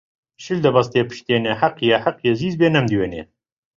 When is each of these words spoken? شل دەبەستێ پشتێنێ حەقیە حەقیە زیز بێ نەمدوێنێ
شل 0.43 0.57
دەبەستێ 0.65 1.01
پشتێنێ 1.09 1.53
حەقیە 1.61 1.97
حەقیە 2.05 2.31
زیز 2.39 2.55
بێ 2.59 2.67
نەمدوێنێ 2.75 3.23